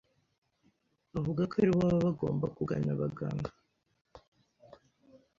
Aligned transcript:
avuga 1.17 1.41
ko 1.49 1.53
aribo 1.59 1.77
baba 1.81 1.99
bagomba 2.07 2.45
kugana 2.57 2.89
abaganga 2.95 3.49